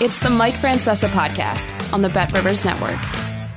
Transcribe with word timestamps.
It's 0.00 0.18
the 0.18 0.30
Mike 0.30 0.54
Francesa 0.54 1.10
podcast 1.10 1.92
on 1.92 2.00
the 2.00 2.08
Bet 2.08 2.32
Rivers 2.32 2.64
Network. 2.64 2.96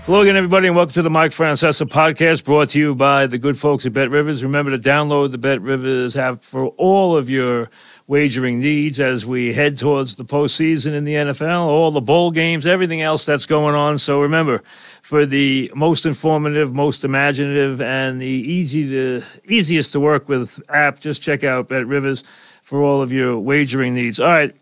Hello 0.06 0.20
again, 0.20 0.36
everybody, 0.36 0.68
and 0.68 0.76
welcome 0.76 0.92
to 0.92 1.02
the 1.02 1.10
Mike 1.10 1.32
Francesa 1.32 1.88
podcast 1.88 2.44
brought 2.44 2.68
to 2.72 2.80
you 2.80 2.94
by 2.94 3.28
the 3.28 3.38
good 3.38 3.58
folks 3.58 3.86
at 3.86 3.94
Bet 3.94 4.10
Rivers. 4.10 4.44
Remember 4.44 4.70
to 4.70 4.78
download 4.78 5.32
the 5.32 5.38
Bet 5.38 5.62
Rivers 5.62 6.18
app 6.18 6.44
for 6.44 6.66
all 6.72 7.16
of 7.16 7.30
your 7.30 7.70
wagering 8.08 8.60
needs 8.60 9.00
as 9.00 9.26
we 9.26 9.54
head 9.54 9.78
towards 9.78 10.18
the 10.18 10.26
postseason 10.26 10.92
in 10.92 11.06
the 11.06 11.14
NFL, 11.14 11.62
all 11.62 11.92
the 11.92 12.02
bowl 12.02 12.30
games, 12.30 12.66
everything 12.66 13.02
else 13.02 13.26
that's 13.26 13.46
going 13.46 13.74
on. 13.74 13.98
So 13.98 14.20
remember, 14.20 14.64
for 15.02 15.26
the 15.26 15.72
most 15.74 16.06
informative, 16.06 16.74
most 16.74 17.06
imaginative, 17.06 17.80
and 17.80 18.22
the 18.22 18.26
easy 18.26 18.90
to 18.90 19.24
easiest 19.48 19.94
to 19.94 20.02
work 20.02 20.28
with 20.28 20.62
app, 20.68 21.00
just 21.00 21.24
check 21.24 21.46
out 21.46 21.70
Bet 21.70 21.88
Rivers 21.88 22.22
for 22.64 22.82
all 22.82 23.02
of 23.02 23.14
your 23.14 23.40
wagering 23.40 23.96
needs. 23.96 24.20
All 24.20 24.28
right, 24.28 24.54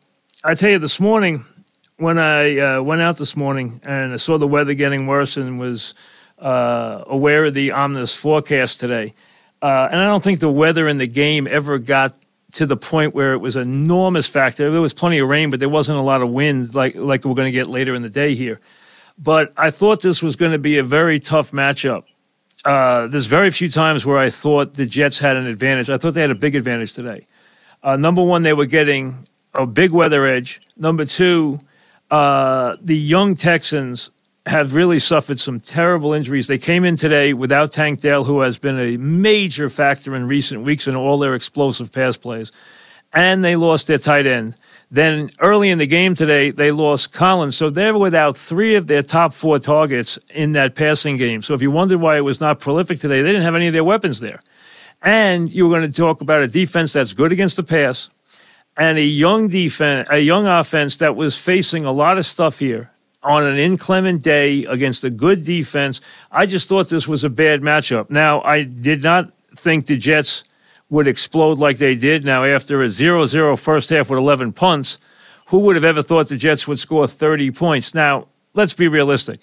I 0.44 0.54
tell 0.54 0.70
you, 0.70 0.78
this 0.78 1.00
morning 1.00 1.44
when 2.02 2.18
I 2.18 2.58
uh, 2.58 2.82
went 2.82 3.02
out 3.02 3.18
this 3.18 3.38
morning 3.38 3.80
and 3.84 4.14
I 4.14 4.18
saw 4.18 4.40
the 4.40 4.48
weather 4.48 4.74
getting 4.74 5.06
worse 5.06 5.38
and 5.38 5.60
was 5.60 5.94
uh, 6.40 7.04
aware 7.06 7.46
of 7.46 7.54
the 7.54 7.72
ominous 7.72 8.16
forecast 8.16 8.80
today, 8.80 9.14
uh, 9.62 9.88
and 9.92 10.02
I 10.02 10.06
don't 10.06 10.24
think 10.24 10.40
the 10.40 10.52
weather 10.52 10.88
in 10.88 10.98
the 10.98 11.06
game 11.06 11.46
ever 11.46 11.78
got 11.78 12.16
to 12.54 12.66
the 12.66 12.76
point 12.76 13.14
where 13.14 13.34
it 13.34 13.38
was 13.38 13.56
an 13.56 13.62
enormous 13.62 14.28
factor. 14.28 14.72
There 14.72 14.82
was 14.82 14.96
plenty 14.96 15.20
of 15.20 15.30
rain, 15.30 15.52
but 15.52 15.60
there 15.60 15.70
wasn't 15.70 16.00
a 16.00 16.02
lot 16.02 16.24
of 16.24 16.30
wind 16.30 16.74
like 16.74 16.96
like 16.96 17.24
we're 17.24 17.36
going 17.36 17.46
to 17.46 17.52
get 17.52 17.68
later 17.68 17.94
in 17.94 18.02
the 18.02 18.10
day 18.10 18.34
here. 18.34 18.60
But 19.20 19.54
I 19.56 19.70
thought 19.70 20.02
this 20.02 20.24
was 20.24 20.36
going 20.36 20.54
to 20.54 20.60
be 20.60 20.80
a 20.80 20.84
very 20.84 21.20
tough 21.20 21.52
matchup. 21.52 22.06
Uh, 22.66 23.06
there's 23.08 23.28
very 23.28 23.52
few 23.52 23.70
times 23.70 24.08
where 24.08 24.18
I 24.18 24.32
thought 24.32 24.74
the 24.74 24.88
Jets 24.88 25.20
had 25.20 25.38
an 25.38 25.46
advantage. 25.46 25.90
I 25.92 26.00
thought 26.00 26.16
they 26.16 26.22
had 26.22 26.32
a 26.32 26.36
big 26.36 26.56
advantage 26.56 26.94
today. 26.94 27.28
Uh, 27.84 27.96
number 27.96 28.24
one, 28.24 28.42
they 28.42 28.54
were 28.54 28.66
getting 28.66 29.28
a 29.54 29.68
big 29.68 29.92
weather 29.92 30.26
edge. 30.26 30.62
Number 30.78 31.06
two, 31.06 31.60
uh, 32.12 32.76
the 32.82 32.98
young 32.98 33.36
Texans 33.36 34.12
have 34.46 34.74
really 34.74 35.00
suffered 35.00 35.40
some 35.40 35.60
terrible 35.60 36.14
injuries. 36.14 36.48
They 36.48 36.58
came 36.58 36.84
in 36.84 36.98
today 36.98 37.34
without 37.34 37.72
Tank 37.72 38.02
Dell, 38.02 38.24
who 38.24 38.42
has 38.42 38.58
been 38.60 38.80
a 38.80 38.98
major 38.98 39.70
factor 39.70 40.16
in 40.16 40.28
recent 40.28 40.64
weeks 40.64 40.88
in 40.88 40.96
all 40.96 41.18
their 41.20 41.34
explosive 41.34 41.92
pass 41.92 42.18
plays, 42.18 42.52
and 43.14 43.44
they 43.44 43.56
lost 43.56 43.88
their 43.88 43.98
tight 43.98 44.26
end. 44.26 44.56
Then 44.90 45.30
early 45.40 45.70
in 45.70 45.78
the 45.78 45.88
game 45.88 46.16
today, 46.16 46.52
they 46.52 46.72
lost 46.72 47.14
Collins. 47.14 47.56
So 47.56 47.70
they're 47.70 47.98
without 47.98 48.36
three 48.36 48.76
of 48.76 48.88
their 48.88 49.02
top 49.02 49.34
four 49.34 49.58
targets 49.58 50.20
in 50.34 50.52
that 50.52 50.76
passing 50.76 51.16
game. 51.16 51.42
So 51.42 51.54
if 51.54 51.62
you 51.62 51.72
wondered 51.72 52.02
why 52.02 52.18
it 52.18 52.22
was 52.22 52.42
not 52.42 52.60
prolific 52.60 53.00
today, 53.00 53.22
they 53.22 53.30
didn't 53.30 53.44
have 53.44 53.56
any 53.56 53.68
of 53.68 53.74
their 53.74 53.86
weapons 53.86 54.20
there. 54.20 54.42
And 55.02 55.52
you 55.52 55.66
were 55.66 55.78
going 55.78 55.90
to 55.90 55.98
talk 55.98 56.20
about 56.20 56.42
a 56.42 56.48
defense 56.48 56.92
that's 56.92 57.14
good 57.14 57.32
against 57.32 57.56
the 57.56 57.64
pass, 57.64 58.10
and 58.78 58.98
a 58.98 59.04
young 59.04 59.48
defense, 59.48 60.08
a 60.10 60.20
young 60.20 60.48
offense 60.48 60.98
that 60.98 61.16
was 61.16 61.40
facing 61.40 61.86
a 61.86 61.92
lot 61.92 62.18
of 62.18 62.26
stuff 62.26 62.60
here 62.60 62.92
on 63.24 63.46
an 63.46 63.58
inclement 63.58 64.22
day 64.24 64.66
against 64.66 65.04
a 65.04 65.10
good 65.10 65.44
defense. 65.44 66.02
I 66.32 66.46
just 66.46 66.68
thought 66.68 66.90
this 66.90 67.08
was 67.08 67.24
a 67.24 67.30
bad 67.30 67.62
matchup. 67.62 68.10
Now, 68.10 68.42
I 68.42 68.64
did 68.64 69.04
not 69.04 69.32
think 69.56 69.86
the 69.86 69.98
Jets 69.98 70.44
would 70.90 71.08
explode 71.08 71.58
like 71.58 71.78
they 71.78 71.96
did. 71.96 72.26
Now, 72.26 72.44
after 72.44 72.82
a 72.82 72.90
0 72.90 73.26
0 73.26 73.56
first 73.56 73.90
half 73.90 74.10
with 74.10 74.20
11 74.20 74.54
punts, 74.54 74.98
who 75.48 75.60
would 75.60 75.76
have 75.76 75.86
ever 75.86 76.02
thought 76.04 76.30
the 76.30 76.38
Jets 76.38 76.68
would 76.68 76.80
score 76.80 77.08
30 77.08 77.52
points? 77.52 77.94
Now, 77.94 78.28
let's 78.54 78.74
be 78.74 78.88
realistic. 78.88 79.42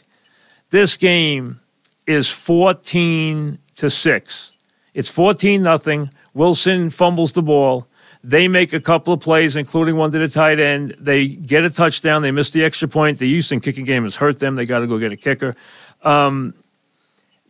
This 0.70 0.96
game 0.96 1.60
is 2.06 2.28
14 2.28 3.58
to 3.76 3.90
6. 3.90 4.52
It's 4.94 5.08
14 5.08 5.62
nothing. 5.62 6.10
Wilson 6.34 6.90
fumbles 6.90 7.32
the 7.32 7.42
ball. 7.42 7.87
They 8.24 8.48
make 8.48 8.72
a 8.72 8.80
couple 8.80 9.14
of 9.14 9.20
plays, 9.20 9.56
including 9.56 9.96
one 9.96 10.10
to 10.10 10.18
the 10.18 10.28
tight 10.28 10.58
end. 10.58 10.96
They 10.98 11.28
get 11.28 11.64
a 11.64 11.70
touchdown. 11.70 12.22
They 12.22 12.30
miss 12.30 12.50
the 12.50 12.64
extra 12.64 12.88
point. 12.88 13.18
The 13.18 13.28
Houston 13.28 13.60
kicking 13.60 13.84
game 13.84 14.04
has 14.04 14.16
hurt 14.16 14.40
them. 14.40 14.56
They 14.56 14.66
got 14.66 14.80
to 14.80 14.86
go 14.86 14.98
get 14.98 15.12
a 15.12 15.16
kicker. 15.16 15.54
Um, 16.02 16.54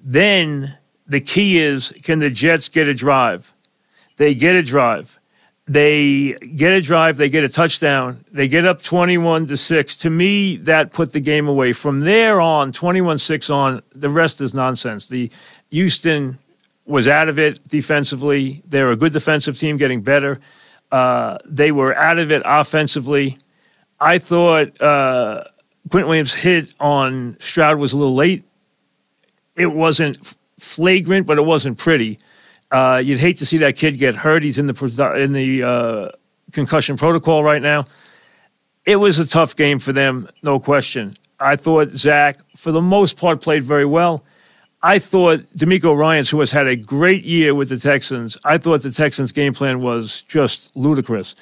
then 0.02 0.76
the 1.06 1.20
key 1.20 1.58
is 1.60 1.92
can 2.02 2.18
the 2.18 2.30
Jets 2.30 2.68
get 2.68 2.86
a 2.86 2.94
drive? 2.94 3.52
They 4.16 4.34
get 4.34 4.56
a 4.56 4.62
drive. 4.62 5.18
They 5.66 6.32
get 6.32 6.72
a 6.72 6.80
drive. 6.80 7.18
They 7.18 7.28
get 7.28 7.44
a 7.44 7.48
touchdown. 7.48 8.24
They 8.32 8.48
get 8.48 8.66
up 8.66 8.82
21 8.82 9.46
to 9.48 9.56
6. 9.56 9.96
To 9.98 10.10
me, 10.10 10.56
that 10.56 10.92
put 10.92 11.12
the 11.12 11.20
game 11.20 11.46
away. 11.46 11.72
From 11.72 12.00
there 12.00 12.40
on, 12.40 12.72
21 12.72 13.18
6 13.18 13.50
on, 13.50 13.82
the 13.94 14.08
rest 14.08 14.40
is 14.40 14.54
nonsense. 14.54 15.08
The 15.08 15.30
Houston 15.70 16.38
was 16.86 17.06
out 17.06 17.28
of 17.28 17.38
it 17.38 17.62
defensively. 17.68 18.62
They're 18.66 18.90
a 18.90 18.96
good 18.96 19.12
defensive 19.12 19.58
team 19.58 19.76
getting 19.76 20.00
better. 20.00 20.40
Uh, 20.90 21.38
they 21.44 21.70
were 21.70 21.96
out 21.96 22.18
of 22.18 22.30
it 22.32 22.42
offensively. 22.44 23.38
I 24.00 24.18
thought 24.18 24.80
uh, 24.80 25.44
Williams' 25.92 26.34
hit 26.34 26.74
on 26.80 27.36
Stroud 27.40 27.78
was 27.78 27.92
a 27.92 27.98
little 27.98 28.14
late. 28.14 28.44
It 29.56 29.72
wasn't 29.72 30.36
flagrant, 30.58 31.26
but 31.26 31.38
it 31.38 31.42
wasn't 31.42 31.78
pretty. 31.78 32.18
Uh, 32.70 33.00
you'd 33.02 33.18
hate 33.18 33.38
to 33.38 33.46
see 33.46 33.58
that 33.58 33.76
kid 33.76 33.98
get 33.98 34.14
hurt. 34.14 34.42
He's 34.42 34.58
in 34.58 34.66
the 34.66 35.14
in 35.16 35.32
the 35.32 35.62
uh, 35.62 36.08
concussion 36.52 36.96
protocol 36.96 37.42
right 37.42 37.62
now. 37.62 37.86
It 38.84 38.96
was 38.96 39.18
a 39.18 39.26
tough 39.26 39.56
game 39.56 39.78
for 39.78 39.92
them, 39.92 40.28
no 40.42 40.58
question. 40.58 41.14
I 41.40 41.56
thought 41.56 41.90
Zach, 41.90 42.38
for 42.56 42.72
the 42.72 42.80
most 42.80 43.16
part, 43.16 43.40
played 43.40 43.62
very 43.62 43.84
well. 43.84 44.24
I 44.82 45.00
thought 45.00 45.40
DeMeco 45.56 45.96
Ryans, 45.96 46.30
who 46.30 46.38
has 46.38 46.52
had 46.52 46.68
a 46.68 46.76
great 46.76 47.24
year 47.24 47.52
with 47.54 47.68
the 47.68 47.78
Texans, 47.78 48.38
I 48.44 48.58
thought 48.58 48.82
the 48.82 48.92
Texans' 48.92 49.32
game 49.32 49.52
plan 49.52 49.80
was 49.80 50.22
just 50.22 50.76
ludicrous. 50.76 51.34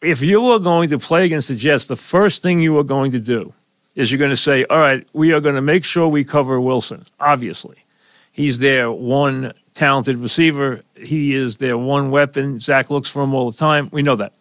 If 0.00 0.22
you 0.22 0.40
were 0.40 0.58
going 0.58 0.88
to 0.90 0.98
play 0.98 1.26
against 1.26 1.48
the 1.48 1.56
Jets, 1.56 1.86
the 1.86 1.96
first 1.96 2.42
thing 2.42 2.60
you 2.60 2.72
were 2.72 2.84
going 2.84 3.12
to 3.12 3.18
do 3.18 3.52
is 3.96 4.10
you're 4.10 4.18
going 4.18 4.30
to 4.30 4.36
say, 4.36 4.64
all 4.64 4.78
right, 4.78 5.06
we 5.12 5.32
are 5.32 5.40
going 5.40 5.54
to 5.54 5.60
make 5.60 5.84
sure 5.84 6.08
we 6.08 6.24
cover 6.24 6.60
Wilson, 6.60 7.00
obviously. 7.20 7.84
He's 8.32 8.58
their 8.58 8.90
one 8.90 9.52
talented 9.74 10.18
receiver. 10.18 10.82
He 10.96 11.34
is 11.34 11.58
their 11.58 11.76
one 11.76 12.10
weapon. 12.10 12.58
Zach 12.58 12.90
looks 12.90 13.08
for 13.08 13.22
him 13.22 13.34
all 13.34 13.50
the 13.50 13.58
time. 13.58 13.88
We 13.92 14.02
know 14.02 14.16
that. 14.16 14.32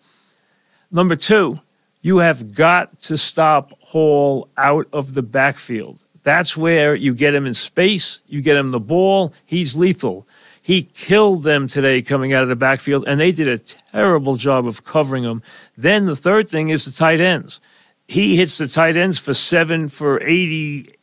Number 0.91 1.15
two, 1.15 1.59
you 2.01 2.17
have 2.17 2.55
got 2.55 2.99
to 3.01 3.17
stop 3.17 3.71
Hall 3.81 4.49
out 4.57 4.87
of 4.93 5.13
the 5.13 5.21
backfield. 5.21 6.03
That's 6.23 6.55
where 6.57 6.95
you 6.95 7.13
get 7.13 7.35
him 7.35 7.45
in 7.45 7.53
space, 7.53 8.21
you 8.27 8.41
get 8.41 8.57
him 8.57 8.71
the 8.71 8.79
ball. 8.79 9.33
He's 9.45 9.75
lethal. 9.75 10.27
He 10.61 10.83
killed 10.83 11.43
them 11.43 11.67
today 11.67 12.01
coming 12.01 12.31
out 12.31 12.43
of 12.43 12.49
the 12.49 12.55
backfield, 12.55 13.03
and 13.05 13.19
they 13.19 13.33
did 13.33 13.49
a 13.49 13.57
terrible 13.57 14.37
job 14.37 14.65
of 14.65 14.85
covering 14.85 15.25
him. 15.25 15.43
Then 15.77 16.05
the 16.05 16.15
third 16.15 16.47
thing 16.47 16.69
is 16.69 16.85
the 16.85 16.91
tight 16.91 17.19
ends. 17.19 17.59
He 18.07 18.37
hits 18.37 18.57
the 18.57 18.69
tight 18.69 18.95
ends 18.95 19.19
for 19.19 19.33
seven 19.33 19.89
for 19.89 20.23
80, 20.23 20.95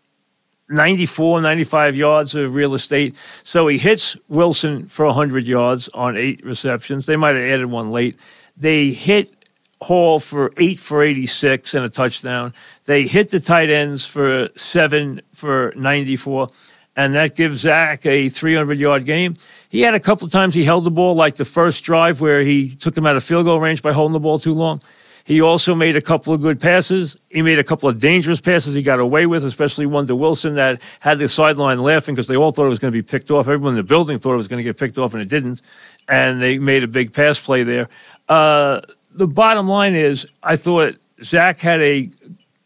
94, 0.71 1.43
95 1.43 1.95
yards 1.95 2.35
of 2.35 2.55
real 2.55 2.75
estate. 2.75 3.15
So 3.43 3.69
he 3.69 3.77
hits 3.77 4.17
Wilson 4.29 4.87
for 4.87 5.05
100 5.05 5.47
yards 5.47 5.89
on 5.89 6.17
eight 6.17 6.43
receptions. 6.43 7.05
They 7.05 7.17
might 7.17 7.35
have 7.35 7.45
added 7.45 7.67
one 7.67 7.91
late. 7.91 8.17
They 8.56 8.93
hit 8.93 9.40
Hall 9.82 10.21
for 10.21 10.53
eight 10.59 10.79
for 10.79 11.03
86 11.03 11.73
and 11.75 11.85
a 11.85 11.88
touchdown. 11.88 12.53
They 12.85 13.06
hit 13.06 13.31
the 13.31 13.41
tight 13.41 13.71
ends 13.71 14.05
for 14.05 14.50
seven 14.55 15.23
for 15.32 15.73
94, 15.77 16.50
and 16.97 17.15
that 17.15 17.35
gives 17.35 17.61
Zach 17.61 18.05
a 18.05 18.29
300 18.29 18.79
yard 18.79 19.06
game. 19.06 19.37
He 19.71 19.81
had 19.81 19.94
a 19.94 20.00
couple 20.00 20.27
of 20.27 20.32
times 20.32 20.55
he 20.55 20.65
held 20.65 20.85
the 20.85 20.91
ball, 20.91 21.15
like 21.15 21.37
the 21.37 21.44
first 21.44 21.82
drive 21.82 22.21
where 22.21 22.43
he 22.43 22.75
took 22.75 22.97
him 22.97 23.06
out 23.06 23.17
of 23.17 23.25
field 23.25 23.47
goal 23.47 23.61
range 23.61 23.82
by 23.82 23.93
holding 23.93 24.12
the 24.12 24.21
ball 24.21 24.38
too 24.38 24.53
long. 24.53 24.82
He 25.25 25.41
also 25.41 25.75
made 25.75 25.97
a 25.97 26.00
couple 26.00 26.35
of 26.35 26.43
good 26.43 26.61
passes. 26.61 27.17
He 27.29 27.41
made 27.41 27.59
a 27.59 27.65
couple 27.65 27.88
of 27.88 27.99
dangerous 28.00 28.41
passes 28.41 28.75
he 28.75 28.83
got 28.83 28.99
away 28.99 29.26
with, 29.26 29.44
especially 29.44 29.87
one 29.87 30.06
to 30.09 30.17
Wilson 30.17 30.56
that 30.56 30.81
had 30.99 31.19
the 31.19 31.29
sideline 31.29 31.79
laughing 31.79 32.15
because 32.15 32.26
they 32.26 32.37
all 32.37 32.53
thought 32.53 32.67
it 32.67 32.71
was 32.71 32.79
going 32.79 32.93
to 32.93 32.99
be 32.99 33.03
picked 33.03 33.31
off. 33.31 33.47
Everyone 33.47 33.75
in 33.75 33.76
the 33.76 33.83
building 33.83 34.19
thought 34.19 34.33
it 34.33 34.38
was 34.38 34.49
going 34.49 34.59
to 34.59 34.65
get 34.65 34.76
picked 34.76 34.99
off, 34.99 35.15
and 35.15 35.23
it 35.23 35.29
didn't. 35.29 35.62
And 36.09 36.43
they 36.43 36.59
made 36.59 36.83
a 36.83 36.88
big 36.88 37.12
pass 37.12 37.38
play 37.38 37.62
there. 37.62 37.88
Uh, 38.29 38.81
the 39.12 39.27
bottom 39.27 39.69
line 39.69 39.95
is, 39.95 40.27
I 40.43 40.57
thought 40.57 40.97
Zach 41.23 41.61
had 41.61 41.81
a 41.81 42.11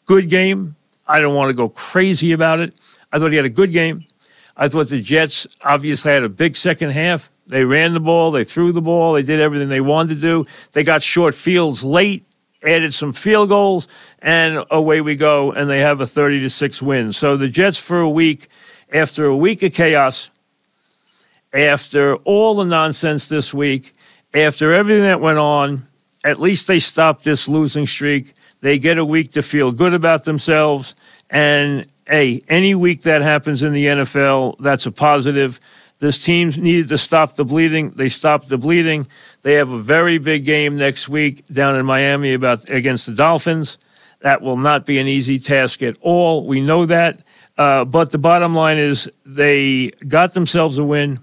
good 0.06 0.28
game. 0.28 0.76
I 1.06 1.20
don't 1.20 1.34
want 1.34 1.50
to 1.50 1.54
go 1.54 1.68
crazy 1.68 2.32
about 2.32 2.60
it. 2.60 2.74
I 3.12 3.18
thought 3.18 3.30
he 3.30 3.36
had 3.36 3.44
a 3.44 3.50
good 3.50 3.72
game. 3.72 4.06
I 4.56 4.68
thought 4.68 4.88
the 4.88 5.00
Jets 5.00 5.46
obviously 5.62 6.12
had 6.12 6.22
a 6.22 6.28
big 6.28 6.56
second 6.56 6.90
half. 6.90 7.30
They 7.46 7.64
ran 7.64 7.92
the 7.92 8.00
ball, 8.00 8.30
they 8.30 8.44
threw 8.44 8.72
the 8.72 8.80
ball, 8.80 9.12
they 9.12 9.22
did 9.22 9.40
everything 9.40 9.68
they 9.68 9.80
wanted 9.80 10.14
to 10.14 10.20
do. 10.20 10.46
They 10.72 10.82
got 10.82 11.02
short 11.02 11.34
fields 11.34 11.84
late, 11.84 12.24
added 12.62 12.94
some 12.94 13.12
field 13.12 13.50
goals, 13.50 13.86
and 14.20 14.64
away 14.70 15.02
we 15.02 15.14
go. 15.14 15.52
And 15.52 15.68
they 15.68 15.80
have 15.80 16.00
a 16.00 16.06
30 16.06 16.40
to 16.40 16.50
6 16.50 16.82
win. 16.82 17.12
So 17.12 17.36
the 17.36 17.48
Jets, 17.48 17.76
for 17.76 18.00
a 18.00 18.08
week, 18.08 18.48
after 18.92 19.26
a 19.26 19.36
week 19.36 19.62
of 19.62 19.74
chaos, 19.74 20.30
after 21.52 22.16
all 22.16 22.54
the 22.54 22.64
nonsense 22.64 23.28
this 23.28 23.52
week, 23.52 23.92
after 24.32 24.72
everything 24.72 25.04
that 25.04 25.20
went 25.20 25.38
on, 25.38 25.86
at 26.24 26.40
least 26.40 26.66
they 26.66 26.78
stop 26.78 27.22
this 27.22 27.46
losing 27.48 27.86
streak. 27.86 28.34
They 28.60 28.78
get 28.78 28.98
a 28.98 29.04
week 29.04 29.32
to 29.32 29.42
feel 29.42 29.70
good 29.70 29.92
about 29.92 30.24
themselves. 30.24 30.94
And 31.28 31.86
hey, 32.08 32.40
any 32.48 32.74
week 32.74 33.02
that 33.02 33.20
happens 33.20 33.62
in 33.62 33.72
the 33.72 33.86
NFL, 33.86 34.56
that's 34.58 34.86
a 34.86 34.92
positive. 34.92 35.60
This 35.98 36.18
team 36.18 36.48
needed 36.48 36.88
to 36.88 36.98
stop 36.98 37.36
the 37.36 37.44
bleeding. 37.44 37.90
They 37.90 38.08
stopped 38.08 38.48
the 38.48 38.58
bleeding. 38.58 39.06
They 39.42 39.54
have 39.56 39.70
a 39.70 39.78
very 39.78 40.18
big 40.18 40.44
game 40.44 40.76
next 40.76 41.08
week 41.08 41.46
down 41.48 41.76
in 41.76 41.86
Miami 41.86 42.32
about 42.32 42.68
against 42.68 43.06
the 43.06 43.14
Dolphins. 43.14 43.78
That 44.20 44.40
will 44.40 44.56
not 44.56 44.86
be 44.86 44.98
an 44.98 45.06
easy 45.06 45.38
task 45.38 45.82
at 45.82 45.96
all. 46.00 46.46
We 46.46 46.62
know 46.62 46.86
that. 46.86 47.20
Uh, 47.56 47.84
but 47.84 48.10
the 48.10 48.18
bottom 48.18 48.54
line 48.54 48.78
is 48.78 49.08
they 49.24 49.90
got 50.08 50.34
themselves 50.34 50.78
a 50.78 50.84
win. 50.84 51.20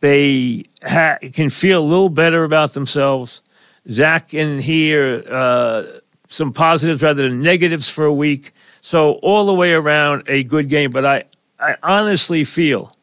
They 0.00 0.64
ha- 0.82 1.18
can 1.32 1.50
feel 1.50 1.82
a 1.82 1.84
little 1.84 2.08
better 2.08 2.44
about 2.44 2.72
themselves. 2.72 3.41
Zach 3.90 4.34
in 4.34 4.60
here, 4.60 5.24
uh, 5.30 5.82
some 6.26 6.52
positives 6.52 7.02
rather 7.02 7.28
than 7.28 7.40
negatives 7.40 7.88
for 7.88 8.04
a 8.04 8.12
week. 8.12 8.52
So 8.80 9.12
all 9.14 9.46
the 9.46 9.54
way 9.54 9.72
around, 9.72 10.24
a 10.26 10.42
good 10.44 10.68
game. 10.68 10.90
But 10.90 11.04
I, 11.04 11.24
I 11.58 11.76
honestly 11.82 12.44
feel 12.44 12.96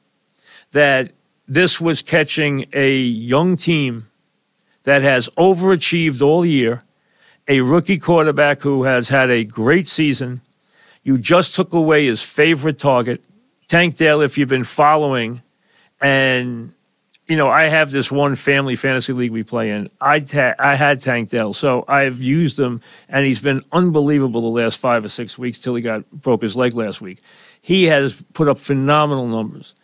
that 0.72 1.12
this 1.48 1.82
was 1.82 2.02
catching 2.02 2.66
a 2.74 2.98
young 2.98 3.58
team 3.58 4.08
that 4.84 5.02
has 5.02 5.28
overachieved 5.38 6.22
all 6.22 6.46
year, 6.46 6.84
a 7.48 7.62
rookie 7.62 7.98
quarterback 7.98 8.62
who 8.62 8.84
has 8.84 9.10
had 9.10 9.30
a 9.30 9.44
great 9.44 9.88
season. 9.88 10.42
You 11.04 11.18
just 11.18 11.56
took 11.56 11.74
away 11.74 12.06
his 12.06 12.22
favorite 12.22 12.78
target, 12.78 13.24
Tank 13.68 13.98
Dell, 13.98 14.22
if 14.22 14.38
you've 14.38 14.50
been 14.50 14.64
following. 14.64 15.42
And, 16.02 16.74
you 17.30 17.38
know, 17.38 17.50
I 17.50 17.70
have 17.70 17.92
this 17.92 18.12
one 18.12 18.36
family 18.36 18.76
fantasy 18.76 19.14
league 19.14 19.32
we 19.32 19.44
play 19.44 19.70
in. 19.70 19.90
I, 20.02 20.20
ta- 20.20 20.56
I 20.60 20.76
had 20.76 21.02
Tank 21.02 21.30
Dell, 21.30 21.54
so 21.54 21.86
I've 21.88 22.22
used 22.22 22.60
him, 22.60 22.82
and 23.08 23.26
he's 23.26 23.40
been 23.40 23.62
unbelievable 23.72 24.42
the 24.42 24.62
last 24.62 24.80
five 24.80 25.06
or 25.06 25.10
six 25.10 25.38
weeks 25.38 25.60
till 25.60 25.76
he 25.76 25.82
got 25.82 26.10
broke 26.12 26.42
his 26.42 26.58
leg 26.58 26.74
last 26.74 27.02
week. 27.02 27.22
He 27.62 27.86
has 27.86 28.22
put 28.34 28.50
up 28.50 28.58
phenomenal 28.58 29.28
numbers 29.28 29.76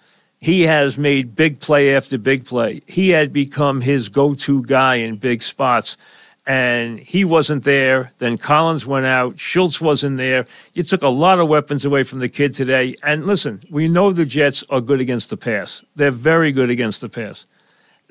he 0.45 0.63
has 0.63 0.95
made 0.97 1.36
big 1.36 1.59
play 1.59 1.95
after 1.95 2.19
big 2.19 2.45
play. 2.45 2.83
He 2.86 3.09
had 3.09 3.33
become 3.33 3.81
his 3.81 4.09
go 4.09 4.36
to 4.36 4.62
guy 4.63 4.95
in 4.97 5.15
big 5.15 5.42
spots. 5.42 5.97
And 6.47 7.00
he 7.00 7.25
wasn't 7.25 7.63
there. 7.63 8.13
Then 8.19 8.38
Collins 8.38 8.86
went 8.86 9.07
out. 9.07 9.39
Schultz 9.39 9.81
wasn't 9.81 10.18
there. 10.18 10.45
You 10.74 10.83
took 10.83 11.01
a 11.01 11.07
lot 11.07 11.39
of 11.39 11.47
weapons 11.47 11.86
away 11.86 12.03
from 12.03 12.19
the 12.19 12.30
kid 12.30 12.53
today. 12.53 12.95
And 13.01 13.25
listen, 13.25 13.62
we 13.71 13.88
know 13.88 14.13
the 14.13 14.25
Jets 14.25 14.63
are 14.69 14.80
good 14.80 15.01
against 15.01 15.31
the 15.31 15.38
pass. 15.38 15.83
They're 15.95 16.12
very 16.12 16.51
good 16.51 16.69
against 16.69 17.01
the 17.01 17.09
pass. 17.09 17.45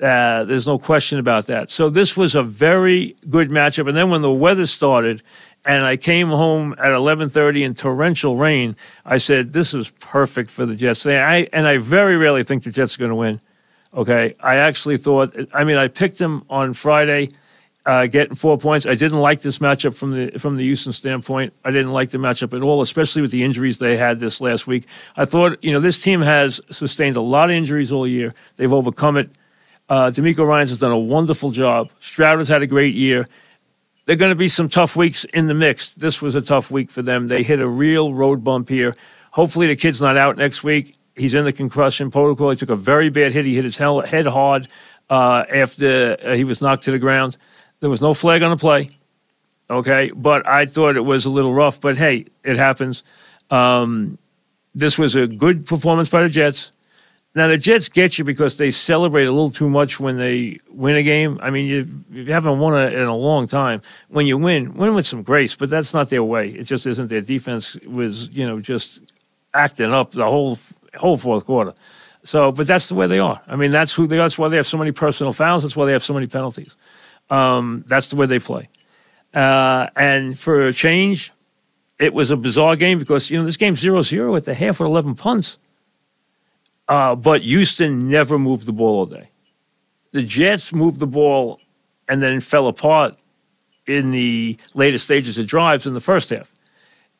Uh, 0.01 0.43
there's 0.43 0.67
no 0.67 0.77
question 0.77 1.19
about 1.19 1.45
that. 1.45 1.69
So 1.69 1.89
this 1.89 2.17
was 2.17 2.35
a 2.35 2.43
very 2.43 3.15
good 3.29 3.49
matchup. 3.49 3.87
And 3.87 3.95
then 3.95 4.09
when 4.09 4.21
the 4.21 4.31
weather 4.31 4.65
started 4.65 5.23
and 5.65 5.85
I 5.85 5.97
came 5.97 6.29
home 6.29 6.75
at 6.77 6.91
11:30 6.91 7.63
in 7.63 7.73
torrential 7.73 8.37
rain. 8.37 8.75
I 9.05 9.17
said, 9.17 9.53
"This 9.53 9.73
is 9.73 9.89
perfect 9.99 10.51
for 10.51 10.65
the 10.65 10.75
Jets." 10.75 11.05
And 11.05 11.17
I 11.17 11.47
and 11.51 11.67
I 11.67 11.77
very 11.77 12.17
rarely 12.17 12.43
think 12.43 12.63
the 12.63 12.71
Jets 12.71 12.95
are 12.95 12.99
going 12.99 13.09
to 13.09 13.15
win. 13.15 13.41
Okay, 13.93 14.35
I 14.39 14.57
actually 14.57 14.97
thought. 14.97 15.35
I 15.53 15.63
mean, 15.63 15.77
I 15.77 15.87
picked 15.87 16.17
them 16.17 16.43
on 16.49 16.73
Friday, 16.73 17.31
uh, 17.85 18.07
getting 18.07 18.35
four 18.35 18.57
points. 18.57 18.85
I 18.85 18.95
didn't 18.95 19.19
like 19.19 19.41
this 19.41 19.59
matchup 19.59 19.95
from 19.95 20.11
the 20.11 20.37
from 20.39 20.57
the 20.57 20.63
Houston 20.63 20.93
standpoint. 20.93 21.53
I 21.63 21.71
didn't 21.71 21.93
like 21.93 22.09
the 22.11 22.17
matchup 22.17 22.55
at 22.55 22.63
all, 22.63 22.81
especially 22.81 23.21
with 23.21 23.31
the 23.31 23.43
injuries 23.43 23.77
they 23.77 23.97
had 23.97 24.19
this 24.19 24.41
last 24.41 24.67
week. 24.67 24.87
I 25.15 25.25
thought, 25.25 25.63
you 25.63 25.73
know, 25.73 25.79
this 25.79 25.99
team 25.99 26.21
has 26.21 26.59
sustained 26.71 27.17
a 27.17 27.21
lot 27.21 27.49
of 27.49 27.55
injuries 27.55 27.91
all 27.91 28.07
year. 28.07 28.33
They've 28.57 28.73
overcome 28.73 29.17
it. 29.17 29.29
Uh, 29.87 30.09
DeMeco 30.09 30.45
Ryans 30.47 30.71
has 30.71 30.79
done 30.79 30.91
a 30.91 30.99
wonderful 30.99 31.51
job. 31.51 31.91
Stroud 31.99 32.39
has 32.39 32.47
had 32.47 32.63
a 32.63 32.67
great 32.67 32.95
year 32.95 33.27
there 34.05 34.13
are 34.13 34.17
going 34.17 34.29
to 34.29 34.35
be 34.35 34.47
some 34.47 34.69
tough 34.69 34.95
weeks 34.95 35.23
in 35.25 35.47
the 35.47 35.53
mix. 35.53 35.95
This 35.95 36.21
was 36.21 36.35
a 36.35 36.41
tough 36.41 36.69
week 36.69 36.91
for 36.91 37.01
them. 37.01 37.27
They 37.27 37.41
hit 37.43 37.59
a 37.59 37.67
real 37.67 38.13
road 38.13 38.43
bump 38.43 38.69
here. 38.69 38.95
Hopefully, 39.31 39.67
the 39.67 39.75
kid's 39.75 39.99
not 39.99 40.15
out 40.15 40.37
next 40.37 40.63
week. 40.63 40.97
He's 41.15 41.33
in 41.33 41.43
the 41.43 41.53
concussion 41.53 42.11
protocol. 42.11 42.51
He 42.51 42.55
took 42.55 42.69
a 42.69 42.75
very 42.75 43.09
bad 43.09 43.31
hit. 43.31 43.45
He 43.45 43.55
hit 43.55 43.63
his 43.63 43.77
head 43.77 44.27
hard 44.27 44.67
uh, 45.09 45.45
after 45.51 46.17
uh, 46.23 46.33
he 46.35 46.43
was 46.43 46.61
knocked 46.61 46.83
to 46.83 46.91
the 46.91 46.99
ground. 46.99 47.37
There 47.85 47.89
was 47.91 48.01
no 48.01 48.15
flag 48.15 48.41
on 48.41 48.49
the 48.49 48.57
play. 48.57 48.89
Okay, 49.69 50.09
but 50.15 50.47
I 50.47 50.65
thought 50.65 50.95
it 50.95 51.05
was 51.05 51.25
a 51.25 51.29
little 51.29 51.53
rough. 51.53 51.79
But 51.79 51.97
hey, 51.97 52.25
it 52.43 52.57
happens. 52.57 53.03
Um, 53.51 54.17
this 54.73 54.97
was 54.97 55.13
a 55.13 55.27
good 55.27 55.67
performance 55.67 56.09
by 56.09 56.23
the 56.23 56.29
Jets. 56.29 56.71
Now 57.35 57.47
the 57.47 57.59
Jets 57.59 57.87
get 57.87 58.17
you 58.17 58.23
because 58.23 58.57
they 58.57 58.71
celebrate 58.71 59.25
a 59.25 59.31
little 59.31 59.51
too 59.51 59.69
much 59.69 59.99
when 59.99 60.17
they 60.17 60.57
win 60.67 60.95
a 60.95 61.03
game. 61.03 61.37
I 61.43 61.51
mean, 61.51 61.67
you, 61.67 61.87
you 62.09 62.33
haven't 62.33 62.57
won 62.57 62.73
a, 62.73 62.87
in 62.87 63.03
a 63.03 63.15
long 63.15 63.47
time. 63.47 63.83
When 64.07 64.25
you 64.25 64.39
win, 64.39 64.73
win 64.73 64.95
with 64.95 65.05
some 65.05 65.21
grace, 65.21 65.53
but 65.53 65.69
that's 65.69 65.93
not 65.93 66.09
their 66.09 66.23
way. 66.23 66.49
It 66.49 66.63
just 66.63 66.87
isn't. 66.87 67.09
Their 67.09 67.21
defense 67.21 67.75
was, 67.85 68.29
you 68.29 68.47
know, 68.47 68.59
just 68.59 68.99
acting 69.53 69.93
up 69.93 70.09
the 70.09 70.25
whole 70.25 70.57
whole 70.95 71.19
fourth 71.19 71.45
quarter. 71.45 71.75
So, 72.23 72.51
but 72.51 72.65
that's 72.65 72.89
the 72.89 72.95
way 72.95 73.05
they 73.05 73.19
are. 73.19 73.39
I 73.45 73.55
mean, 73.55 73.69
that's 73.69 73.93
who 73.93 74.07
they 74.07 74.17
are. 74.17 74.23
That's 74.23 74.39
why 74.39 74.47
they 74.47 74.55
have 74.55 74.65
so 74.65 74.79
many 74.79 74.91
personal 74.91 75.33
fouls. 75.33 75.61
That's 75.61 75.75
why 75.75 75.85
they 75.85 75.91
have 75.91 76.03
so 76.03 76.15
many 76.15 76.25
penalties. 76.25 76.75
Um, 77.29 77.83
that's 77.87 78.09
the 78.09 78.15
way 78.15 78.25
they 78.25 78.39
play. 78.39 78.69
Uh, 79.33 79.87
and 79.95 80.37
for 80.37 80.67
a 80.67 80.73
change, 80.73 81.31
it 81.99 82.13
was 82.13 82.31
a 82.31 82.37
bizarre 82.37 82.75
game 82.75 82.99
because 82.99 83.29
you 83.29 83.37
know 83.37 83.45
this 83.45 83.57
game's 83.57 83.83
0-0 83.83 84.37
at 84.37 84.45
the 84.45 84.53
half 84.53 84.79
with 84.79 84.87
eleven 84.87 85.15
punts. 85.15 85.57
Uh, 86.87 87.15
but 87.15 87.41
Houston 87.41 88.09
never 88.09 88.37
moved 88.37 88.65
the 88.65 88.71
ball 88.71 88.99
all 88.99 89.05
day. 89.05 89.29
The 90.11 90.21
Jets 90.21 90.71
moved 90.71 90.99
the 90.99 91.07
ball 91.07 91.59
and 92.07 92.21
then 92.21 92.39
fell 92.39 92.67
apart 92.67 93.17
in 93.87 94.07
the 94.07 94.57
later 94.73 94.97
stages 94.97 95.37
of 95.37 95.47
drives 95.47 95.85
in 95.85 95.93
the 95.93 95.99
first 95.99 96.29
half. 96.29 96.53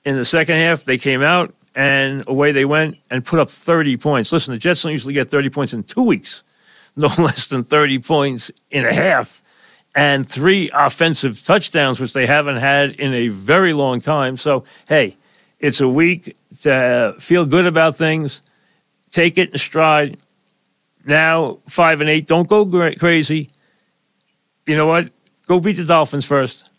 In 0.03 0.15
the 0.15 0.25
second 0.25 0.57
half, 0.57 0.83
they 0.83 0.97
came 0.97 1.21
out 1.21 1.53
and 1.75 2.23
away 2.27 2.51
they 2.51 2.65
went 2.65 2.97
and 3.09 3.25
put 3.25 3.39
up 3.39 3.49
30 3.49 3.97
points. 3.97 4.31
Listen, 4.31 4.53
the 4.53 4.59
Jets 4.59 4.83
don't 4.83 4.91
usually 4.91 5.13
get 5.13 5.29
30 5.29 5.49
points 5.49 5.73
in 5.73 5.83
two 5.83 6.03
weeks, 6.03 6.43
no 6.95 7.07
less 7.17 7.49
than 7.49 7.63
30 7.63 7.99
points 7.99 8.51
in 8.71 8.85
a 8.85 8.93
half, 8.93 9.43
and 9.95 10.29
three 10.29 10.69
offensive 10.73 11.43
touchdowns, 11.43 11.99
which 11.99 12.13
they 12.13 12.27
haven't 12.27 12.57
had 12.57 12.91
in 12.91 13.13
a 13.13 13.29
very 13.29 13.73
long 13.73 14.01
time. 14.01 14.37
So, 14.37 14.65
hey, 14.87 15.17
it's 15.59 15.79
a 15.81 15.87
week 15.87 16.35
to 16.61 17.15
feel 17.19 17.45
good 17.45 17.65
about 17.65 17.95
things 17.95 18.41
take 19.15 19.37
it 19.37 19.51
in 19.51 19.57
stride. 19.57 20.17
Now 21.05 21.59
five 21.69 22.01
and 22.01 22.09
eight, 22.09 22.27
don't 22.27 22.47
go 22.47 22.65
crazy. 22.95 23.49
You 24.65 24.75
know 24.75 24.87
what? 24.87 25.09
Go 25.47 25.59
beat 25.59 25.77
the 25.77 25.85
Dolphins 25.85 26.25
first 26.25 26.71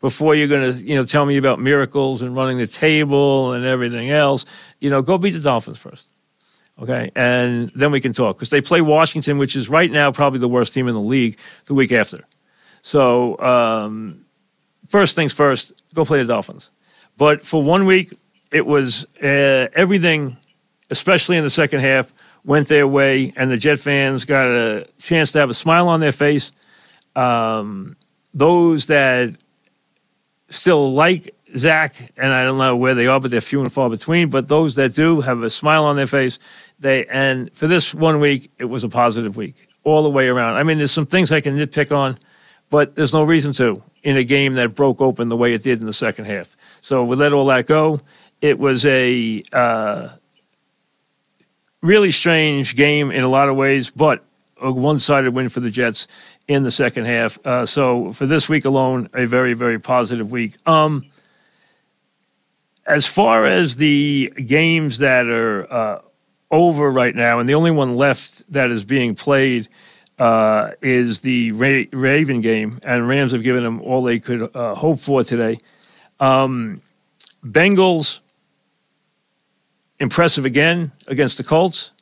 before 0.00 0.34
you're 0.34 0.48
going 0.48 0.72
to, 0.72 0.82
you 0.82 0.96
know, 0.96 1.04
tell 1.04 1.24
me 1.24 1.36
about 1.36 1.60
miracles 1.60 2.20
and 2.20 2.36
running 2.36 2.58
the 2.58 2.66
table 2.66 3.52
and 3.52 3.64
everything 3.64 4.10
else. 4.10 4.44
You 4.80 4.90
know, 4.90 5.02
go 5.02 5.18
beat 5.18 5.30
the 5.30 5.40
Dolphins 5.40 5.78
first. 5.78 6.08
Okay. 6.80 7.10
And 7.14 7.70
then 7.70 7.90
we 7.90 8.00
can 8.00 8.12
talk 8.12 8.36
because 8.36 8.50
they 8.50 8.60
play 8.60 8.80
Washington, 8.80 9.38
which 9.38 9.56
is 9.56 9.68
right 9.68 9.90
now 9.90 10.12
probably 10.12 10.40
the 10.40 10.48
worst 10.48 10.74
team 10.74 10.88
in 10.88 10.94
the 10.94 11.00
league 11.00 11.38
the 11.66 11.74
week 11.74 11.92
after. 11.92 12.24
So, 12.88 13.38
um, 13.40 14.24
first 14.88 15.14
things 15.14 15.34
first, 15.34 15.82
go 15.94 16.06
play 16.06 16.20
the 16.20 16.24
Dolphins. 16.24 16.70
But 17.18 17.44
for 17.44 17.62
one 17.62 17.84
week, 17.84 18.14
it 18.50 18.64
was 18.64 19.04
uh, 19.22 19.68
everything 19.74 20.38
especially 20.90 21.36
in 21.36 21.44
the 21.44 21.50
second 21.50 21.80
half, 21.80 22.12
went 22.44 22.68
their 22.68 22.86
way, 22.86 23.32
and 23.36 23.50
the 23.50 23.56
Jet 23.56 23.78
fans 23.78 24.24
got 24.24 24.46
a 24.46 24.86
chance 25.00 25.32
to 25.32 25.38
have 25.38 25.50
a 25.50 25.54
smile 25.54 25.88
on 25.88 26.00
their 26.00 26.12
face. 26.12 26.50
Um, 27.14 27.96
those 28.32 28.86
that 28.86 29.34
still 30.48 30.94
like 30.94 31.34
Zach, 31.56 31.94
and 32.16 32.32
I 32.32 32.44
don't 32.44 32.56
know 32.58 32.76
where 32.76 32.94
they 32.94 33.06
are, 33.06 33.20
but 33.20 33.30
they're 33.30 33.42
few 33.42 33.60
and 33.60 33.70
far 33.72 33.90
between. 33.90 34.30
But 34.30 34.48
those 34.48 34.76
that 34.76 34.94
do 34.94 35.20
have 35.20 35.42
a 35.42 35.50
smile 35.50 35.84
on 35.84 35.96
their 35.96 36.06
face, 36.06 36.38
they 36.78 37.04
and 37.06 37.52
for 37.52 37.66
this 37.66 37.92
one 37.92 38.20
week, 38.20 38.50
it 38.58 38.66
was 38.66 38.84
a 38.84 38.88
positive 38.88 39.36
week 39.36 39.68
all 39.84 40.02
the 40.02 40.10
way 40.10 40.28
around. 40.28 40.56
I 40.56 40.62
mean, 40.62 40.78
there's 40.78 40.92
some 40.92 41.06
things 41.06 41.32
I 41.32 41.40
can 41.40 41.56
nitpick 41.56 41.94
on, 41.94 42.18
but 42.70 42.94
there's 42.94 43.14
no 43.14 43.22
reason 43.22 43.52
to. 43.54 43.82
in 44.02 44.16
a 44.16 44.24
game 44.24 44.54
that 44.54 44.74
broke 44.74 45.00
open 45.00 45.28
the 45.28 45.36
way 45.36 45.52
it 45.54 45.62
did 45.62 45.80
in 45.80 45.86
the 45.86 45.92
second 45.92 46.24
half. 46.26 46.56
So 46.80 47.04
we 47.04 47.16
let 47.16 47.32
all 47.32 47.46
that 47.46 47.66
go. 47.66 48.00
It 48.40 48.58
was 48.58 48.86
a 48.86 49.42
uh, 49.52 50.10
really 51.82 52.10
strange 52.12 52.76
game 52.76 53.10
in 53.10 53.24
a 53.24 53.28
lot 53.28 53.48
of 53.48 53.56
ways, 53.56 53.90
but 53.90 54.24
a 54.60 54.70
one-sided 54.70 55.34
win 55.34 55.48
for 55.48 55.60
the 55.60 55.70
Jets 55.70 56.06
in 56.46 56.62
the 56.62 56.70
second 56.70 57.06
half. 57.06 57.38
Uh, 57.44 57.66
so 57.66 58.12
for 58.12 58.26
this 58.26 58.48
week 58.48 58.64
alone, 58.64 59.08
a 59.14 59.26
very 59.26 59.54
very 59.54 59.78
positive 59.78 60.30
week. 60.30 60.56
Um, 60.66 61.04
as 62.86 63.04
far 63.06 63.44
as 63.44 63.76
the 63.76 64.32
games 64.46 64.98
that 64.98 65.26
are 65.26 65.72
uh, 65.72 66.00
over 66.50 66.90
right 66.90 67.14
now, 67.14 67.38
and 67.38 67.48
the 67.48 67.54
only 67.54 67.70
one 67.70 67.96
left 67.96 68.50
that 68.50 68.70
is 68.70 68.84
being 68.84 69.14
played 69.14 69.68
uh, 70.18 70.72
is 70.82 71.20
the 71.20 71.52
Ra- 71.52 71.84
Raven 71.92 72.40
game, 72.40 72.80
and 72.84 73.08
Rams 73.08 73.32
have 73.32 73.42
given 73.42 73.62
them 73.64 73.80
all 73.82 74.02
they 74.02 74.18
could 74.18 74.54
uh, 74.54 74.74
hope 74.74 75.00
for 75.00 75.22
today. 75.22 75.58
Um, 76.20 76.82
Bengals 77.44 78.20
impressive 80.00 80.44
again 80.44 80.92
against 81.06 81.38
the 81.38 81.44
Colts. 81.44 81.92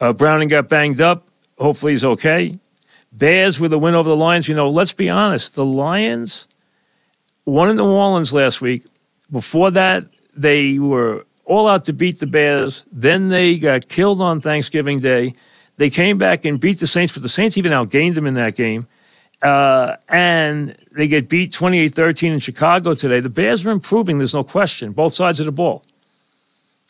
Uh, 0.00 0.12
Browning 0.12 0.48
got 0.48 0.68
banged 0.68 1.00
up. 1.00 1.26
Hopefully 1.58 1.92
he's 1.92 2.04
okay. 2.04 2.58
Bears 3.12 3.58
with 3.58 3.72
a 3.72 3.78
win 3.78 3.94
over 3.94 4.08
the 4.08 4.16
Lions. 4.16 4.48
You 4.48 4.54
know, 4.54 4.68
let's 4.68 4.92
be 4.92 5.08
honest. 5.08 5.54
The 5.54 5.64
Lions 5.64 6.46
won 7.44 7.70
in 7.70 7.76
New 7.76 7.86
Orleans 7.86 8.32
last 8.32 8.60
week. 8.60 8.86
Before 9.30 9.70
that, 9.72 10.06
they 10.34 10.78
were 10.78 11.26
all 11.44 11.66
out 11.66 11.84
to 11.86 11.92
beat 11.92 12.20
the 12.20 12.26
Bears. 12.26 12.84
Then 12.92 13.28
they 13.28 13.56
got 13.56 13.88
killed 13.88 14.20
on 14.20 14.40
Thanksgiving 14.40 15.00
Day. 15.00 15.34
They 15.78 15.90
came 15.90 16.18
back 16.18 16.44
and 16.44 16.60
beat 16.60 16.80
the 16.80 16.86
Saints, 16.86 17.12
but 17.12 17.22
the 17.22 17.28
Saints 17.28 17.56
even 17.56 17.72
outgained 17.72 18.14
them 18.16 18.26
in 18.26 18.34
that 18.34 18.56
game. 18.56 18.86
Uh, 19.40 19.96
and 20.08 20.76
they 20.90 21.06
get 21.06 21.28
beat 21.28 21.52
28 21.52 21.94
13 21.94 22.32
in 22.32 22.40
Chicago 22.40 22.94
today. 22.94 23.20
The 23.20 23.30
Bears 23.30 23.64
are 23.64 23.70
improving, 23.70 24.18
there's 24.18 24.34
no 24.34 24.42
question, 24.42 24.92
both 24.92 25.14
sides 25.14 25.38
of 25.38 25.46
the 25.46 25.52
ball. 25.52 25.84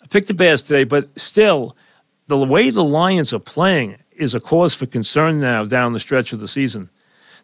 I 0.02 0.06
picked 0.06 0.28
the 0.28 0.34
Bears 0.34 0.62
today, 0.62 0.84
but 0.84 1.06
still, 1.18 1.76
the 2.26 2.38
way 2.38 2.70
the 2.70 2.84
Lions 2.84 3.34
are 3.34 3.38
playing 3.38 3.98
is 4.16 4.34
a 4.34 4.40
cause 4.40 4.74
for 4.74 4.86
concern 4.86 5.40
now 5.40 5.64
down 5.64 5.92
the 5.92 6.00
stretch 6.00 6.32
of 6.32 6.40
the 6.40 6.48
season. 6.48 6.88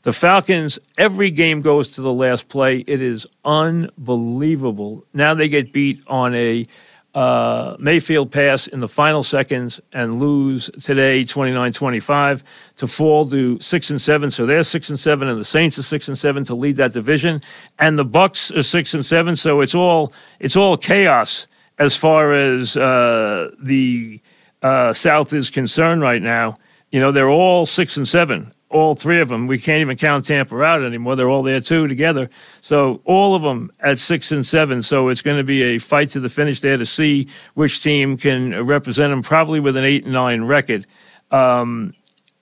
The 0.03 0.13
Falcons, 0.13 0.79
every 0.99 1.31
game 1.31 1.61
goes 1.61 1.93
to 1.93 2.03
the 2.03 2.13
last 2.13 2.49
play. 2.49 2.85
It 2.87 3.01
is 3.01 3.27
unbelievable. 3.45 5.05
Now 5.13 5.35
they 5.35 5.49
get 5.49 5.73
beat 5.73 6.03
on 6.07 6.35
a 6.35 6.67
uh, 7.15 7.77
Mayfield 7.79 8.33
pass 8.33 8.67
in 8.67 8.81
the 8.81 8.89
final 8.89 9.23
seconds 9.23 9.81
and 9.93 10.19
lose 10.19 10.69
today 10.83 11.23
29-25 11.23 12.43
to 12.77 12.89
fall 12.89 13.29
to 13.31 13.59
6 13.61 13.91
and 13.91 14.01
7 14.01 14.31
so 14.31 14.47
they're 14.47 14.65
6 14.65 14.89
and 14.91 14.99
7 14.99 15.29
and 15.29 15.41
the 15.41 15.45
Saints 15.45 15.79
are 15.79 15.85
6 15.85 16.09
and 16.09 16.19
7 16.19 16.45
to 16.45 16.55
lead 16.57 16.77
that 16.77 16.93
division. 16.93 17.41
And 17.79 17.97
the 17.99 18.05
Bucks 18.05 18.51
are 18.51 18.65
6 18.65 18.95
and 18.95 19.07
7 19.07 19.37
so 19.37 19.61
it's 19.61 19.75
all 19.75 20.13
it's 20.41 20.57
all 20.57 20.77
chaos 20.77 21.47
as 21.79 21.97
far 21.97 22.33
as 22.33 22.77
uh, 22.77 23.51
the 23.63 24.21
uh, 24.63 24.93
South 24.93 25.33
is 25.33 25.51
concerned 25.51 26.03
right 26.03 26.23
now. 26.23 26.59
You 26.91 27.01
know 27.01 27.13
they're 27.13 27.29
all 27.29 27.65
6 27.65 27.97
and 27.97 28.09
7 28.09 28.53
all 28.75 28.97
three 28.97 29.21
of 29.21 29.29
them. 29.29 29.47
We 29.47 29.59
can't 29.59 29.81
even 29.81 29.97
count 29.97 30.25
Tampa 30.25 30.61
out 30.61 30.83
anymore. 30.83 31.15
They're 31.15 31.31
all 31.31 31.45
there 31.45 31.61
too 31.61 31.87
together. 31.87 32.29
So 32.61 33.01
all 33.05 33.37
of 33.37 33.43
them 33.43 33.71
at 33.79 34.01
six 34.01 34.33
and 34.33 34.45
seven. 34.45 34.83
So 34.83 35.09
it's 35.09 35.23
going 35.23 35.37
to 35.37 35.45
be 35.45 35.63
a 35.63 35.79
fight 35.79 36.11
to 36.11 36.21
the 36.21 36.29
finish 36.29 36.61
there 36.61 36.77
to 36.77 36.85
see 36.85 37.29
which 37.55 37.85
team 37.85 38.17
can 38.17 38.67
represent 38.67 39.11
them. 39.11 39.23
Probably 39.23 39.61
with 39.61 39.77
an 39.77 39.85
eight 39.85 40.03
and 40.03 40.13
nine 40.13 40.43
record. 40.43 40.87
Um, 41.31 41.95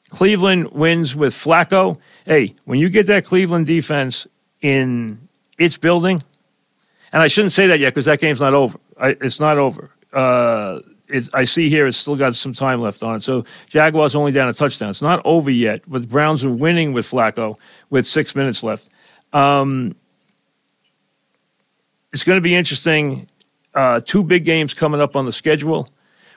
Cleveland 0.09 0.73
wins 0.73 1.15
with 1.15 1.35
Flacco. 1.35 1.99
Hey, 2.25 2.55
when 2.65 2.79
you 2.79 2.89
get 2.89 3.07
that 3.09 3.27
Cleveland 3.27 3.67
defense 3.67 4.27
in 4.62 5.29
its 5.59 5.77
building, 5.77 6.23
and 7.12 7.21
I 7.21 7.29
shouldn't 7.29 7.53
say 7.53 7.67
that 7.67 7.79
yet 7.79 7.91
because 7.91 8.07
that 8.07 8.21
game's 8.21 8.41
not 8.41 8.55
over. 8.55 8.79
I, 8.99 9.17
it's 9.21 9.39
not 9.39 9.59
over. 9.59 9.91
Uh, 10.15 10.81
I 11.35 11.45
see 11.45 11.69
here 11.69 11.87
it's 11.87 11.99
still 11.99 12.17
got 12.17 12.35
some 12.35 12.53
time 12.53 12.81
left 12.81 13.03
on 13.03 13.17
it. 13.17 13.23
So 13.23 13.45
Jaguars 13.69 14.15
only 14.15 14.33
down 14.33 14.49
a 14.49 14.53
touchdown. 14.53 14.91
It's 14.91 15.03
not 15.03 15.21
over 15.25 15.51
yet, 15.51 15.83
but 15.87 16.03
the 16.03 16.09
Browns 16.09 16.45
are 16.45 16.51
winning 16.51 16.93
with 16.93 17.11
Flacco 17.11 17.57
with 17.91 18.07
six 18.07 18.35
minutes 18.35 18.63
left. 18.63 18.89
Um, 19.33 19.95
it's 22.13 22.25
going 22.25 22.37
to 22.37 22.43
be 22.43 22.55
interesting. 22.55 23.29
Uh, 23.75 24.01
two 24.01 24.23
big 24.23 24.45
games 24.45 24.75
coming 24.75 25.01
up 25.01 25.17
on 25.17 25.25
the 25.25 25.33
schedule. 25.33 25.89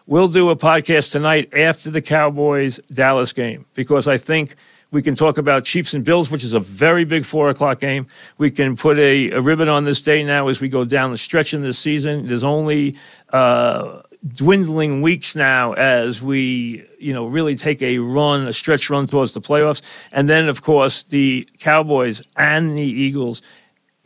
We'll 0.08 0.28
do 0.28 0.50
a 0.50 0.56
podcast 0.56 1.12
tonight 1.12 1.54
after 1.54 1.90
the 1.90 2.02
Cowboys 2.02 2.78
Dallas 2.94 3.34
game 3.34 3.66
because 3.74 4.08
I 4.08 4.18
think 4.18 4.56
we 4.92 5.02
can 5.02 5.16
talk 5.16 5.38
about 5.38 5.66
Chiefs 5.66 5.94
and 5.94 6.06
Bills, 6.06 6.30
which 6.32 6.44
is 6.44 6.54
a 6.54 6.60
very 6.60 7.04
big 7.04 7.26
four 7.26 7.50
o'clock 7.50 7.80
game. 7.80 8.08
We 8.38 8.52
can 8.52 8.78
put 8.78 8.98
a, 8.98 9.32
a 9.32 9.42
ribbon 9.42 9.68
on 9.68 9.84
this 9.84 10.00
day 10.00 10.24
now 10.24 10.48
as 10.48 10.62
we 10.62 10.70
go 10.70 10.86
down 10.86 11.12
the 11.12 11.18
stretch 11.18 11.54
in 11.54 11.64
this 11.64 11.80
season. 11.80 12.28
There's 12.28 12.44
only 12.44 12.96
uh, 13.34 14.04
dwindling 14.28 15.02
weeks 15.02 15.36
now 15.36 15.74
as 15.74 16.22
we, 16.22 16.84
you 17.00 17.14
know, 17.14 17.26
really 17.26 17.56
take 17.56 17.82
a 17.82 18.00
run, 18.00 18.48
a 18.48 18.54
stretch 18.54 18.90
run 18.90 19.08
towards 19.08 19.34
the 19.34 19.42
playoffs. 19.42 19.82
And 20.12 20.30
then, 20.30 20.48
of 20.50 20.62
course, 20.62 21.04
the 21.04 21.48
Cowboys 21.60 22.30
and 22.38 22.78
the 22.78 22.82
Eagles. 22.82 23.42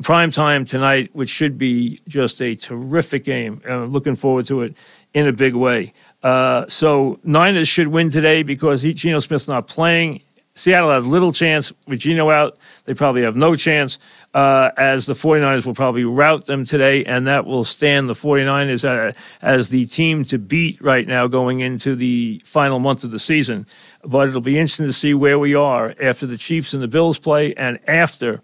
Prime 0.01 0.31
time 0.31 0.63
tonight, 0.63 1.09
which 1.11 1.29
should 1.29 1.57
be 1.57 1.99
just 2.07 2.41
a 2.41 2.55
terrific 2.55 3.25
game. 3.25 3.61
I'm 3.67 3.91
looking 3.91 4.15
forward 4.15 4.45
to 4.47 4.61
it 4.61 4.77
in 5.13 5.27
a 5.27 5.33
big 5.33 5.55
way. 5.55 5.91
Uh, 6.23 6.65
so 6.67 7.19
Niners 7.23 7.67
should 7.67 7.87
win 7.87 8.09
today 8.09 8.43
because 8.43 8.81
Geno 8.81 9.19
Smith's 9.19 9.47
not 9.47 9.67
playing. 9.67 10.21
Seattle 10.59 10.91
has 10.91 11.07
little 11.07 11.31
chance 11.31 11.71
with 11.87 11.99
Geno 11.99 12.29
out. 12.29 12.57
They 12.83 12.93
probably 12.93 13.21
have 13.21 13.35
no 13.35 13.55
chance, 13.55 13.97
uh, 14.33 14.71
as 14.75 15.05
the 15.05 15.13
49ers 15.13 15.65
will 15.65 15.73
probably 15.73 16.03
rout 16.03 16.47
them 16.47 16.65
today, 16.65 17.05
and 17.05 17.27
that 17.27 17.45
will 17.45 17.63
stand 17.63 18.09
the 18.09 18.13
49ers 18.13 18.83
uh, 18.83 19.13
as 19.41 19.69
the 19.69 19.85
team 19.85 20.25
to 20.25 20.37
beat 20.37 20.81
right 20.81 21.07
now 21.07 21.27
going 21.27 21.61
into 21.61 21.95
the 21.95 22.41
final 22.43 22.79
month 22.79 23.05
of 23.05 23.11
the 23.11 23.19
season. 23.19 23.65
But 24.03 24.27
it'll 24.27 24.41
be 24.41 24.57
interesting 24.57 24.87
to 24.87 24.93
see 24.93 25.13
where 25.13 25.39
we 25.39 25.55
are 25.55 25.95
after 26.01 26.27
the 26.27 26.37
Chiefs 26.37 26.73
and 26.73 26.83
the 26.83 26.87
Bills 26.87 27.19
play 27.19 27.53
and 27.53 27.79
after 27.87 28.41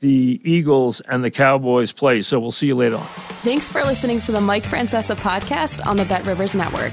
the 0.00 0.40
Eagles 0.42 1.00
and 1.02 1.22
the 1.22 1.30
Cowboys 1.30 1.92
play. 1.92 2.22
So 2.22 2.40
we'll 2.40 2.50
see 2.50 2.66
you 2.66 2.74
later 2.74 2.96
on. 2.96 3.06
Thanks 3.44 3.70
for 3.70 3.82
listening 3.84 4.18
to 4.22 4.32
the 4.32 4.40
Mike 4.40 4.64
Francesa 4.64 5.16
podcast 5.16 5.86
on 5.86 5.96
the 5.96 6.04
Bet 6.04 6.26
Rivers 6.26 6.56
Network. 6.56 6.92